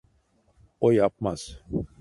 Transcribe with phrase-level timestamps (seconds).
[0.81, 1.61] O yapmaz.